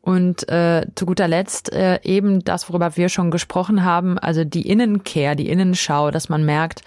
[0.04, 4.68] Und äh, zu guter Letzt äh, eben das, worüber wir schon gesprochen haben, also die
[4.68, 6.82] Innenkehr, die Innenschau, dass man merkt,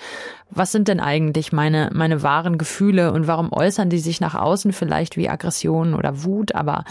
[0.52, 4.72] was sind denn eigentlich meine, meine wahren Gefühle und warum äußern die sich nach außen
[4.72, 6.84] vielleicht wie Aggression oder Wut, aber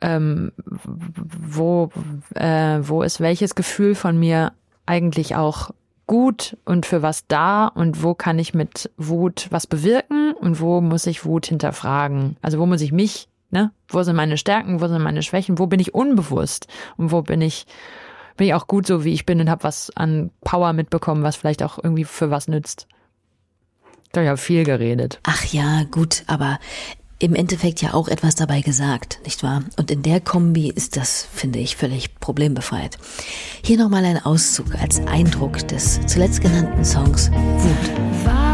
[0.00, 0.52] ähm,
[0.84, 1.90] wo,
[2.34, 4.52] äh, wo ist welches Gefühl von mir
[4.86, 5.68] eigentlich auch
[6.06, 10.80] gut und für was da und wo kann ich mit Wut was bewirken und wo
[10.80, 12.38] muss ich Wut hinterfragen?
[12.40, 13.72] Also wo muss ich mich, ne?
[13.88, 16.66] Wo sind meine Stärken, wo sind meine Schwächen, wo bin ich unbewusst
[16.98, 17.66] und wo bin ich
[18.36, 21.36] bin ich auch gut so wie ich bin und habe was an Power mitbekommen, was
[21.36, 22.86] vielleicht auch irgendwie für was nützt.
[24.12, 25.20] Da habe ich viel geredet.
[25.22, 26.58] Ach ja, gut, aber
[27.18, 29.64] im Endeffekt ja auch etwas dabei gesagt, nicht wahr?
[29.78, 32.98] Und in der Kombi ist das, finde ich, völlig problembefreit.
[33.64, 38.45] Hier nochmal ein Auszug als Eindruck des zuletzt genannten Songs Wut.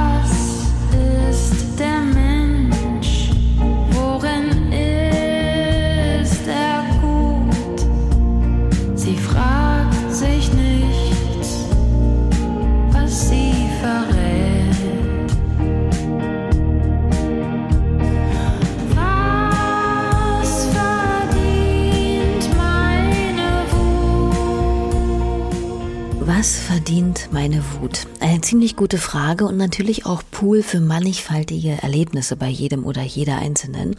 [26.93, 28.07] Verdient meine Wut?
[28.21, 33.39] Eine ziemlich gute Frage und natürlich auch Pool für mannigfaltige Erlebnisse bei jedem oder jeder
[33.39, 33.97] Einzelnen.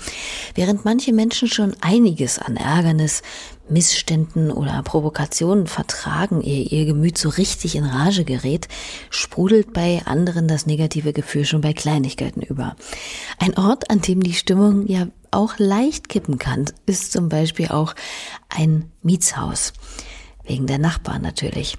[0.53, 3.23] Während manche Menschen schon einiges an Ärgernis,
[3.67, 8.67] Missständen oder Provokationen vertragen, ehe ihr Gemüt so richtig in Rage gerät,
[9.09, 12.75] sprudelt bei anderen das negative Gefühl schon bei Kleinigkeiten über.
[13.39, 17.95] Ein Ort, an dem die Stimmung ja auch leicht kippen kann, ist zum Beispiel auch
[18.49, 19.73] ein Mietshaus.
[20.45, 21.77] Wegen der Nachbarn natürlich.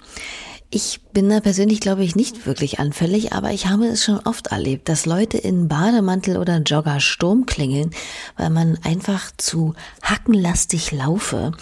[0.76, 4.48] Ich bin da persönlich, glaube ich, nicht wirklich anfällig, aber ich habe es schon oft
[4.48, 7.92] erlebt, dass Leute in Bademantel oder Jogger Sturm klingeln,
[8.36, 11.52] weil man einfach zu hackenlastig laufe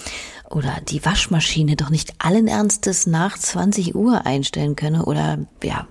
[0.49, 5.87] oder die Waschmaschine doch nicht allen Ernstes nach 20 Uhr einstellen könne oder, ja,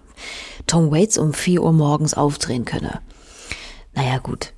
[0.66, 3.02] Tom Waits um 4 Uhr morgens aufdrehen könne.
[3.94, 4.52] Naja, gut.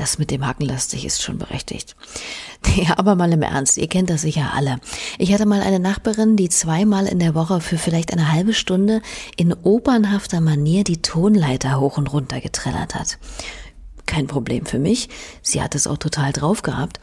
[0.00, 1.94] Das mit dem Hackenlastig ist schon berechtigt.
[2.76, 4.80] Ja, aber mal im Ernst, ihr kennt das sicher alle.
[5.18, 9.00] Ich hatte mal eine Nachbarin, die zweimal in der Woche für vielleicht eine halbe Stunde
[9.36, 13.18] in opernhafter Manier die Tonleiter hoch und runter getrellert hat.
[14.10, 15.08] Kein Problem für mich.
[15.40, 16.98] Sie hat es auch total drauf gehabt.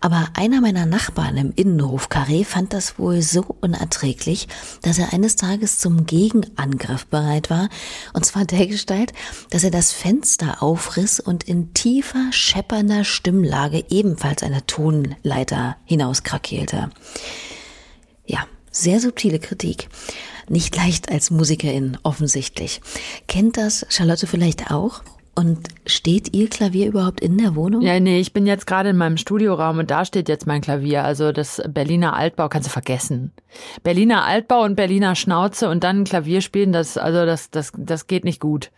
[0.00, 4.48] Aber einer meiner Nachbarn im Innenhof Carré fand das wohl so unerträglich,
[4.80, 7.68] dass er eines Tages zum Gegenangriff bereit war.
[8.14, 9.12] Und zwar dergestalt,
[9.50, 16.88] dass er das Fenster aufriss und in tiefer, scheppernder Stimmlage ebenfalls eine Tonleiter hinauskrakeelte.
[18.24, 19.90] Ja, sehr subtile Kritik.
[20.48, 22.80] Nicht leicht als Musikerin, offensichtlich.
[23.28, 25.02] Kennt das Charlotte vielleicht auch?
[25.38, 27.82] Und steht Ihr Klavier überhaupt in der Wohnung?
[27.82, 31.04] Ja, nee, ich bin jetzt gerade in meinem Studioraum und da steht jetzt mein Klavier.
[31.04, 33.32] Also das Berliner Altbau kannst du vergessen.
[33.82, 38.24] Berliner Altbau und Berliner Schnauze und dann Klavier spielen, das, also das, das, das geht
[38.24, 38.70] nicht gut.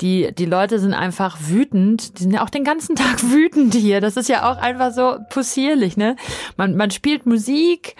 [0.00, 2.18] Die, die Leute sind einfach wütend.
[2.18, 4.00] Die sind ja auch den ganzen Tag wütend hier.
[4.00, 6.16] Das ist ja auch einfach so possierlich, ne?
[6.56, 7.96] Man, man spielt Musik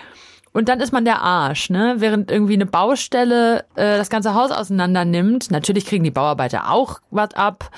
[0.57, 1.97] und dann ist man der Arsch, ne?
[1.99, 5.51] Während irgendwie eine Baustelle äh, das ganze Haus auseinander nimmt.
[5.51, 7.71] Natürlich kriegen die Bauarbeiter auch was ab,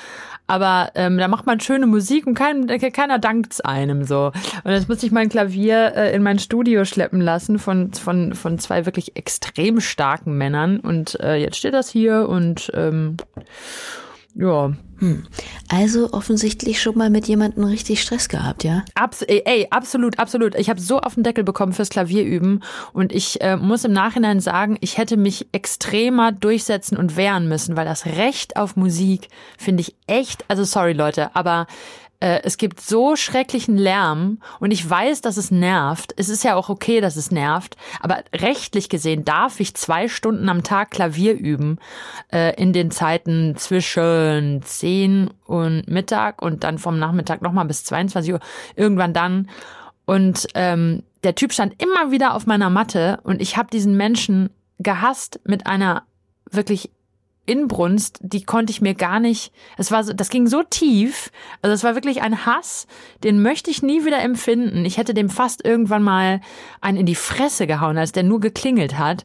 [0.47, 4.31] aber ähm, da macht man schöne Musik und kein, keiner dankt's einem so.
[4.63, 8.61] Und jetzt musste ich mein Klavier äh, in mein Studio schleppen lassen von von von
[8.61, 13.17] zwei wirklich extrem starken Männern und äh, jetzt steht das hier und ähm,
[14.37, 15.25] ja, Hm.
[15.69, 18.85] Also offensichtlich schon mal mit jemandem richtig Stress gehabt, ja?
[18.95, 20.57] Abs ey, absolut, absolut.
[20.57, 24.41] Ich habe so auf den Deckel bekommen fürs Klavierüben und ich äh, muss im Nachhinein
[24.41, 29.83] sagen, ich hätte mich extremer durchsetzen und wehren müssen, weil das Recht auf Musik finde
[29.83, 31.67] ich echt, also sorry Leute, aber
[32.21, 36.13] äh, es gibt so schrecklichen Lärm und ich weiß, dass es nervt.
[36.17, 40.49] Es ist ja auch okay, dass es nervt, aber rechtlich gesehen darf ich zwei Stunden
[40.49, 41.79] am Tag Klavier üben
[42.33, 48.33] äh, in den Zeiten zwischen 10 und Mittag und dann vom Nachmittag nochmal bis 22
[48.33, 48.41] Uhr,
[48.75, 49.49] irgendwann dann.
[50.05, 54.51] Und ähm, der Typ stand immer wieder auf meiner Matte und ich habe diesen Menschen
[54.79, 56.05] gehasst mit einer
[56.51, 56.91] wirklich
[57.49, 61.31] Inbrunst, die konnte ich mir gar nicht, es war so, das ging so tief,
[61.63, 62.87] also es war wirklich ein Hass,
[63.25, 64.85] den möchte ich nie wieder empfinden.
[64.85, 66.41] Ich hätte dem fast irgendwann mal
[66.81, 69.25] einen in die Fresse gehauen, als der nur geklingelt hat.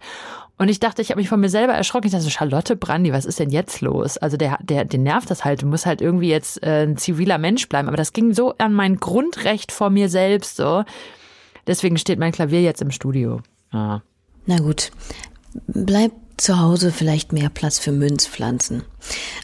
[0.57, 2.05] Und ich dachte, ich habe mich von mir selber erschrocken.
[2.05, 4.17] Ich dachte, so, Charlotte Brandy, was ist denn jetzt los?
[4.17, 5.63] Also der, der, den nervt das halt.
[5.63, 7.87] Du musst halt irgendwie jetzt äh, ein ziviler Mensch bleiben.
[7.87, 10.83] Aber das ging so an mein Grundrecht vor mir selbst so.
[11.65, 13.41] Deswegen steht mein Klavier jetzt im Studio.
[13.73, 14.03] Ja.
[14.45, 14.91] Na gut,
[15.67, 18.83] bleibt zu Hause vielleicht mehr Platz für Münzpflanzen.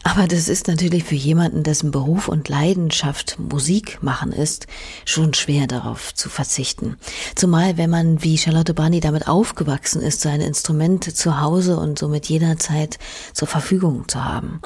[0.03, 4.67] Aber das ist natürlich für jemanden, dessen Beruf und Leidenschaft Musik machen ist,
[5.05, 6.97] schon schwer darauf zu verzichten.
[7.35, 12.27] Zumal wenn man wie Charlotte Brandy damit aufgewachsen ist, seine Instrumente zu Hause und somit
[12.27, 12.97] jederzeit
[13.33, 14.61] zur Verfügung zu haben.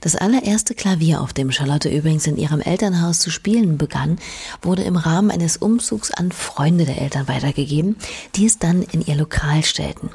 [0.00, 4.18] Das allererste Klavier, auf dem Charlotte übrigens in ihrem Elternhaus zu spielen begann,
[4.62, 7.96] wurde im Rahmen eines Umzugs an Freunde der Eltern weitergegeben,
[8.36, 10.10] die es dann in ihr Lokal stellten.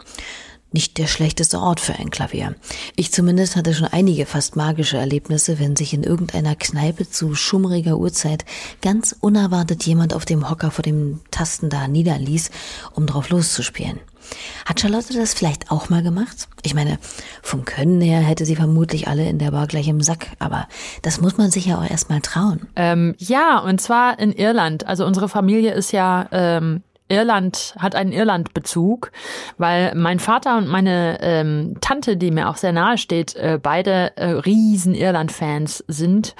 [0.75, 2.53] Nicht der schlechteste Ort für ein Klavier.
[2.97, 7.97] Ich zumindest hatte schon einige fast magische Erlebnisse, wenn sich in irgendeiner Kneipe zu schummriger
[7.97, 8.43] Uhrzeit
[8.81, 12.51] ganz unerwartet jemand auf dem Hocker vor dem Tasten da niederließ,
[12.93, 14.01] um drauf loszuspielen.
[14.65, 16.49] Hat Charlotte das vielleicht auch mal gemacht?
[16.61, 16.99] Ich meine,
[17.41, 20.67] vom Können her hätte sie vermutlich alle in der Bar gleich im Sack, aber
[21.03, 22.67] das muss man sich ja auch erst mal trauen.
[22.75, 24.85] Ähm, ja, und zwar in Irland.
[24.87, 29.11] Also unsere Familie ist ja ähm, Irland, hat einen Irland-Bezug,
[29.57, 34.17] weil mein Vater und meine ähm, Tante, die mir auch sehr nahe steht, äh, beide
[34.17, 36.35] äh, riesen Irland-Fans sind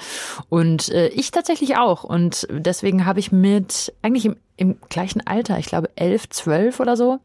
[0.48, 2.02] und äh, ich tatsächlich auch.
[2.02, 6.96] Und deswegen habe ich mit, eigentlich im, im gleichen Alter, ich glaube elf, zwölf oder
[6.96, 7.18] so,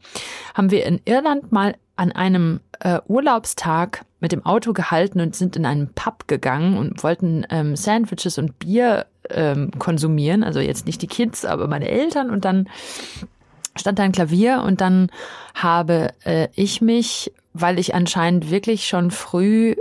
[0.54, 5.56] haben wir in Irland mal an einem äh, Urlaubstag mit dem Auto gehalten und sind
[5.56, 10.42] in einen Pub gegangen und wollten ähm, Sandwiches und Bier ähm, konsumieren.
[10.44, 12.30] Also jetzt nicht die Kids, aber meine Eltern.
[12.30, 12.68] Und dann
[13.76, 15.10] stand da ein Klavier und dann
[15.54, 19.74] habe äh, ich mich, weil ich anscheinend wirklich schon früh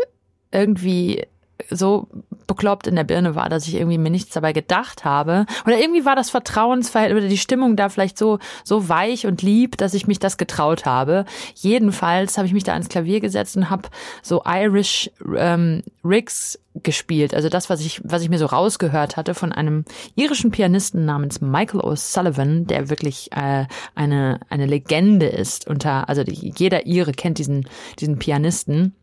[0.51, 1.25] irgendwie
[1.69, 2.07] so
[2.47, 5.45] bekloppt in der Birne war, dass ich irgendwie mir nichts dabei gedacht habe.
[5.65, 9.77] Oder irgendwie war das Vertrauensverhältnis oder die Stimmung da vielleicht so, so weich und lieb,
[9.77, 11.25] dass ich mich das getraut habe.
[11.55, 13.89] Jedenfalls habe ich mich da ans Klavier gesetzt und habe
[14.21, 17.33] so Irish ähm, Rigs gespielt.
[17.33, 19.83] Also das, was ich, was ich mir so rausgehört hatte von einem
[20.15, 26.53] irischen Pianisten namens Michael O'Sullivan, der wirklich äh, eine, eine Legende ist unter, also die,
[26.57, 27.67] jeder Ire kennt diesen,
[27.99, 28.95] diesen Pianisten.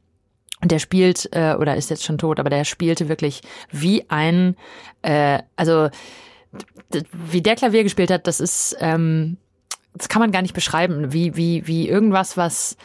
[0.61, 4.57] Und der spielt, äh, oder ist jetzt schon tot, aber der spielte wirklich wie ein,
[5.03, 5.89] äh, also
[7.13, 9.37] wie der Klavier gespielt hat, das ist, ähm,
[9.95, 12.77] das kann man gar nicht beschreiben, wie, wie, wie irgendwas, was,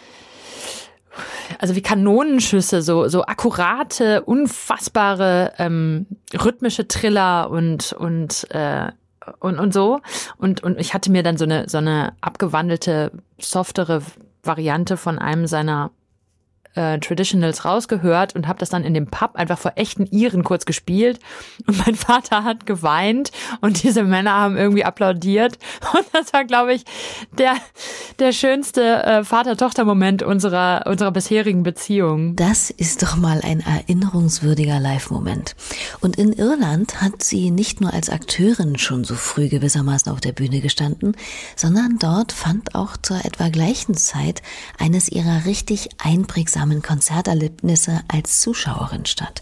[1.60, 8.92] also wie Kanonenschüsse, so, so akkurate, unfassbare ähm, rhythmische Triller und, und, äh,
[9.40, 10.02] und, und so.
[10.38, 14.02] Und, und ich hatte mir dann so eine, so eine abgewandelte, softere
[14.44, 15.92] Variante von einem seiner
[16.76, 20.66] äh, Traditionals rausgehört und habe das dann in dem Pub einfach vor echten Iren kurz
[20.66, 21.20] gespielt
[21.68, 23.32] und mein Vater hat geweint
[23.62, 25.58] und diese Männer haben irgendwie applaudiert
[25.94, 26.84] und das war glaube ich
[27.38, 27.56] der
[28.20, 32.36] der schönste äh, Vater-Tochter-Moment unserer unserer bisherigen Beziehung.
[32.36, 35.56] Das ist doch mal ein erinnerungswürdiger Live-Moment.
[36.02, 40.32] Und in Irland hat sie nicht nur als Akteurin schon so früh gewissermaßen auf der
[40.32, 41.16] Bühne gestanden,
[41.56, 44.42] sondern dort fand auch zur etwa gleichen Zeit
[44.80, 49.42] eines ihrer richtig einprägsamen Konzerterlebnisse als Zuschauerin statt.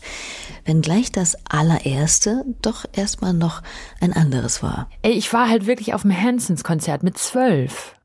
[0.66, 3.62] Wenngleich das allererste doch erstmal noch
[4.00, 4.90] ein anderes war.
[5.02, 7.96] Ey, ich war halt wirklich auf dem Hansons-Konzert mit zwölf.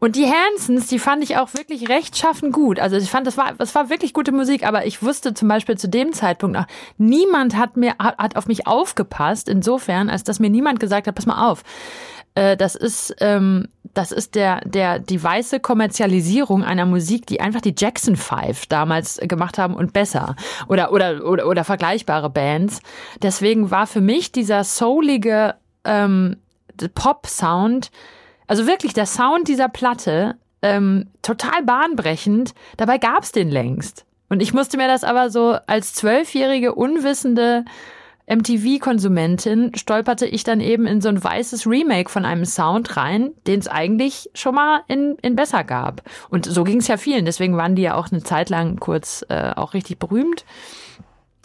[0.00, 2.80] Und die Hansons, die fand ich auch wirklich rechtschaffen gut.
[2.80, 5.78] Also ich fand, das war, das war wirklich gute Musik, aber ich wusste zum Beispiel
[5.78, 6.66] zu dem Zeitpunkt noch,
[6.98, 11.26] niemand hat mir, hat auf mich aufgepasst, insofern, als dass mir niemand gesagt hat, pass
[11.26, 11.62] mal auf.
[12.34, 17.60] Äh, das ist, ähm, das ist der, der, die weiße Kommerzialisierung einer Musik, die einfach
[17.60, 20.36] die Jackson Five damals gemacht haben und besser.
[20.68, 22.80] Oder, oder, oder, oder vergleichbare Bands.
[23.20, 26.36] Deswegen war für mich dieser soulige, ähm,
[26.94, 27.90] Pop-Sound,
[28.46, 32.54] also wirklich der Sound dieser Platte, ähm, total bahnbrechend.
[32.76, 34.04] Dabei gab's den längst.
[34.28, 37.64] Und ich musste mir das aber so als zwölfjährige, unwissende
[38.32, 43.60] MTV-Konsumentin stolperte ich dann eben in so ein weißes Remake von einem Sound rein, den
[43.60, 46.02] es eigentlich schon mal in, in besser gab.
[46.30, 47.24] Und so ging es ja vielen.
[47.24, 50.44] Deswegen waren die ja auch eine Zeit lang kurz äh, auch richtig berühmt.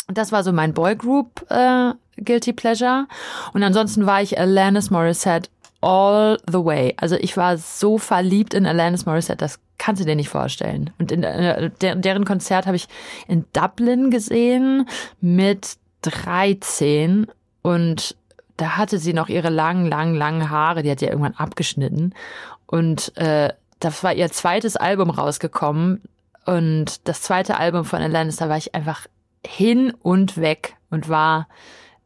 [0.07, 3.07] Das war so mein Boygroup äh, Guilty Pleasure.
[3.53, 5.49] Und ansonsten war ich Alanis Morissette
[5.81, 6.95] all the way.
[6.97, 10.91] Also ich war so verliebt in Alanis Morissette, das kannst du dir nicht vorstellen.
[10.99, 12.87] Und in äh, der, deren Konzert habe ich
[13.27, 14.87] in Dublin gesehen
[15.21, 17.27] mit 13
[17.61, 18.15] und
[18.57, 22.13] da hatte sie noch ihre langen, langen, langen Haare, die hat sie ja irgendwann abgeschnitten.
[22.65, 26.01] Und äh, das war ihr zweites Album rausgekommen.
[26.45, 29.05] Und das zweite Album von Alanis, da war ich einfach
[29.45, 31.47] hin und weg und war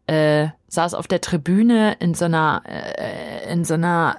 [0.07, 4.17] äh, saß auf der Tribüne in so einer äh, in so einer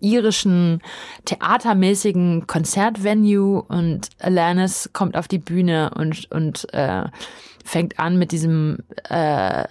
[0.00, 0.82] irischen
[1.24, 7.04] theatermäßigen Konzertvenue und Alanis kommt auf die Bühne und und äh,
[7.64, 9.64] fängt an mit diesem äh,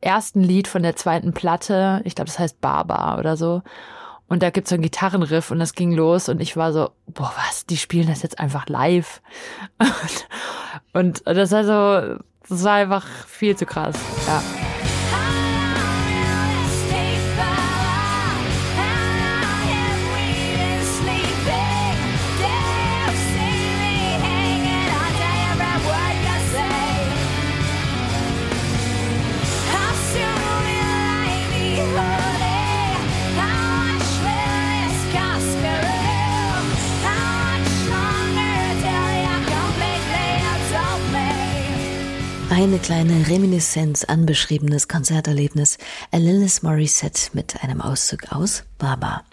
[0.00, 2.00] ersten Lied von der zweiten Platte.
[2.04, 3.62] Ich glaube, das heißt Baba oder so.
[4.28, 7.32] Und da gibt's so einen Gitarrenriff und das ging los und ich war so, boah,
[7.36, 9.22] was, die spielen das jetzt einfach live.
[10.92, 13.96] Und, und das war so, das war einfach viel zu krass,
[14.26, 14.65] ja.
[42.56, 45.76] Eine kleine Reminiszenz an beschriebenes Konzerterlebnis.
[46.10, 49.24] Alanis Morissette mit einem Auszug aus Baba.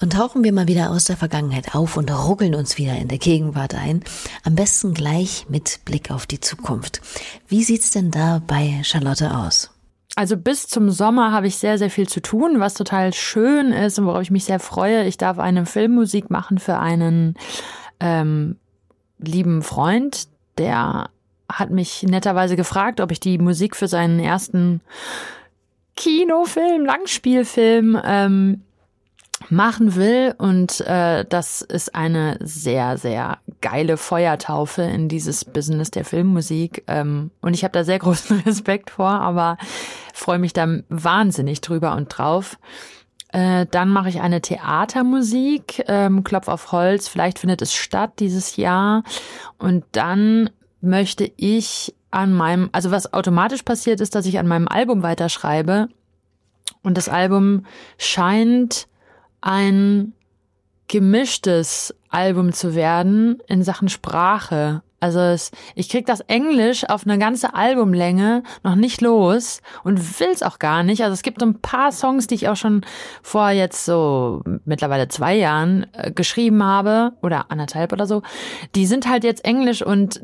[0.00, 3.18] Und tauchen wir mal wieder aus der Vergangenheit auf und ruckeln uns wieder in der
[3.18, 4.04] Gegenwart ein.
[4.44, 7.00] Am besten gleich mit Blick auf die Zukunft.
[7.48, 9.72] Wie sieht's denn da bei Charlotte aus?
[10.14, 13.98] Also bis zum Sommer habe ich sehr, sehr viel zu tun, was total schön ist
[13.98, 15.06] und worauf ich mich sehr freue.
[15.06, 17.34] Ich darf eine Filmmusik machen für einen
[17.98, 18.58] ähm,
[19.18, 21.10] lieben Freund, der
[21.48, 24.80] hat mich netterweise gefragt, ob ich die Musik für seinen ersten
[25.96, 28.62] Kinofilm, Langspielfilm ähm,
[29.50, 30.34] machen will.
[30.38, 36.84] Und äh, das ist eine sehr, sehr geile Feuertaufe in dieses Business der Filmmusik.
[36.86, 39.58] Ähm, und ich habe da sehr großen Respekt vor, aber
[40.12, 42.58] freue mich da wahnsinnig drüber und drauf.
[43.32, 48.56] Äh, dann mache ich eine Theatermusik, ähm, Klopf auf Holz, vielleicht findet es statt dieses
[48.56, 49.02] Jahr.
[49.58, 50.50] Und dann
[50.84, 55.88] möchte ich an meinem, also was automatisch passiert ist, dass ich an meinem Album weiterschreibe.
[56.82, 57.66] Und das Album
[57.98, 58.86] scheint
[59.40, 60.12] ein
[60.88, 64.82] gemischtes Album zu werden in Sachen Sprache.
[65.00, 70.42] Also es, ich krieg das Englisch auf eine ganze Albumlänge noch nicht los und will's
[70.42, 71.02] auch gar nicht.
[71.02, 72.86] Also es gibt ein paar Songs, die ich auch schon
[73.22, 78.22] vor jetzt so mittlerweile zwei Jahren äh, geschrieben habe oder anderthalb oder so.
[78.74, 80.22] Die sind halt jetzt Englisch und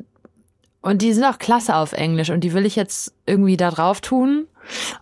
[0.82, 4.00] und die sind auch klasse auf Englisch und die will ich jetzt irgendwie da drauf
[4.00, 4.46] tun.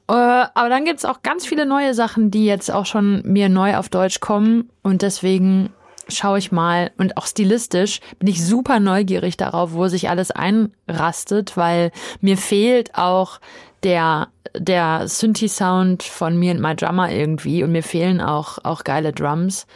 [0.08, 3.76] Äh, aber dann gibt's auch ganz viele neue Sachen, die jetzt auch schon mir neu
[3.76, 4.70] auf Deutsch kommen.
[4.82, 5.70] Und deswegen
[6.08, 11.56] schaue ich mal und auch stilistisch bin ich super neugierig darauf, wo sich alles einrastet,
[11.56, 13.40] weil mir fehlt auch
[13.82, 19.12] der der Synthi-Sound von mir und My Drummer irgendwie und mir fehlen auch auch geile
[19.12, 19.66] Drums.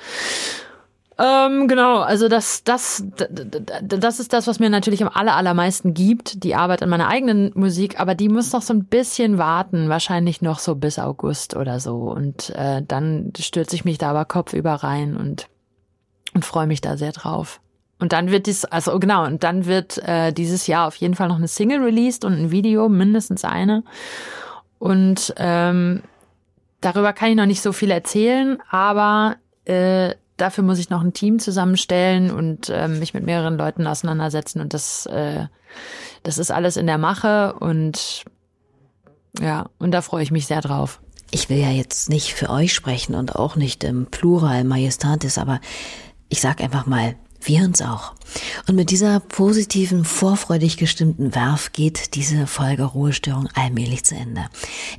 [1.23, 3.05] Ähm, genau, also das, das,
[3.81, 7.53] das ist das, was mir natürlich am aller, allermeisten gibt, die Arbeit an meiner eigenen
[7.55, 11.79] Musik, aber die muss noch so ein bisschen warten, wahrscheinlich noch so bis August oder
[11.79, 12.11] so.
[12.11, 15.47] Und äh, dann stürze ich mich da aber kopfüber rein und,
[16.35, 17.61] und freue mich da sehr drauf.
[18.01, 21.29] Und dann wird dies, also genau, und dann wird äh, dieses Jahr auf jeden Fall
[21.29, 23.85] noch eine Single released und ein Video, mindestens eine.
[24.81, 26.03] Und ähm,
[26.81, 31.13] darüber kann ich noch nicht so viel erzählen, aber äh, dafür muss ich noch ein
[31.13, 35.47] Team zusammenstellen und äh, mich mit mehreren Leuten auseinandersetzen und das, äh,
[36.23, 38.25] das ist alles in der Mache und
[39.41, 41.01] ja, und da freue ich mich sehr drauf.
[41.31, 45.61] Ich will ja jetzt nicht für euch sprechen und auch nicht im Plural Majestatis, aber
[46.29, 47.15] ich sag einfach mal,
[47.49, 48.13] wir uns auch.
[48.67, 54.47] Und mit dieser positiven, vorfreudig gestimmten Werf geht diese Folge Ruhestörung allmählich zu Ende.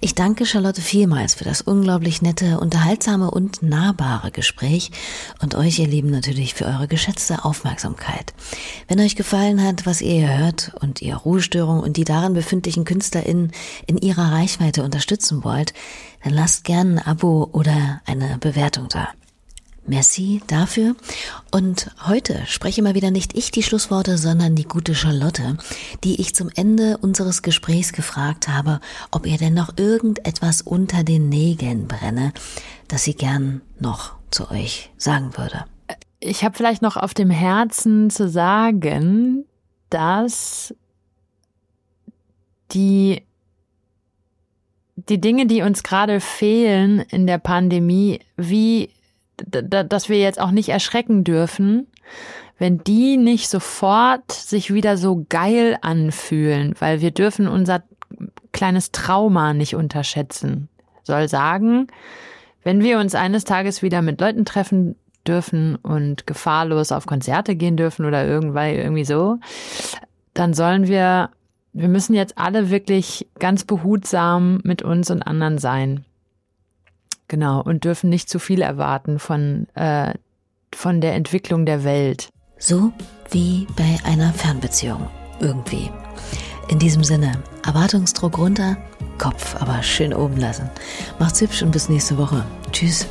[0.01, 4.91] Ich danke Charlotte vielmals für das unglaublich nette, unterhaltsame und nahbare Gespräch
[5.41, 8.33] und euch, ihr Lieben, natürlich für eure geschätzte Aufmerksamkeit.
[8.87, 12.85] Wenn euch gefallen hat, was ihr hier hört und ihr Ruhestörung und die darin befindlichen
[12.85, 13.51] KünstlerInnen
[13.87, 15.73] in ihrer Reichweite unterstützen wollt,
[16.23, 19.09] dann lasst gerne ein Abo oder eine Bewertung da.
[19.85, 20.95] Merci dafür.
[21.51, 25.57] Und heute spreche mal wieder nicht ich die Schlussworte, sondern die gute Charlotte,
[26.05, 28.79] die ich zum Ende unseres Gesprächs gefragt habe,
[29.11, 32.31] ob ihr denn noch irgendetwas unter den Nägeln brenne,
[32.87, 35.65] das sie gern noch zu euch sagen würde.
[36.21, 39.43] Ich habe vielleicht noch auf dem Herzen zu sagen,
[39.89, 40.73] dass
[42.71, 43.23] die
[44.95, 48.89] die Dinge, die uns gerade fehlen in der Pandemie, wie
[49.45, 51.87] dass wir jetzt auch nicht erschrecken dürfen,
[52.57, 57.83] wenn die nicht sofort sich wieder so geil anfühlen, weil wir dürfen unser
[58.51, 60.69] kleines Trauma nicht unterschätzen.
[61.03, 61.87] Soll sagen,
[62.63, 64.95] wenn wir uns eines Tages wieder mit Leuten treffen
[65.27, 69.37] dürfen und gefahrlos auf Konzerte gehen dürfen oder irgendwann irgendwie so,
[70.33, 71.29] dann sollen wir,
[71.73, 76.05] wir müssen jetzt alle wirklich ganz behutsam mit uns und anderen sein.
[77.33, 80.13] Genau, und dürfen nicht zu viel erwarten von, äh,
[80.71, 82.29] von der Entwicklung der Welt.
[82.59, 82.93] So
[83.31, 85.07] wie bei einer Fernbeziehung.
[85.39, 85.89] Irgendwie.
[86.67, 87.31] In diesem Sinne,
[87.65, 88.77] Erwartungsdruck runter,
[89.17, 90.69] Kopf aber schön oben lassen.
[91.17, 92.45] Macht's hübsch und bis nächste Woche.
[92.71, 93.07] Tschüss.